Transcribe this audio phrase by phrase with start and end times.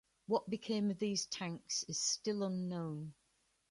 [0.25, 3.13] What became of these tanks is still unknown.